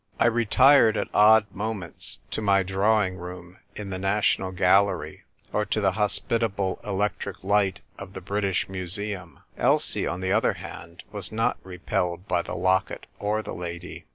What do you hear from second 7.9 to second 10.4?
of the British Museum. Elsie, on the